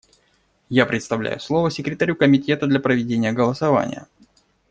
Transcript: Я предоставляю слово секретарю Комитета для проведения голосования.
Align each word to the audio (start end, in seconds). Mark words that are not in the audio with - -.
Я 0.69 0.87
предоставляю 0.87 1.39
слово 1.39 1.69
секретарю 1.69 2.15
Комитета 2.15 2.65
для 2.65 2.79
проведения 2.79 3.33
голосования. 3.33 4.07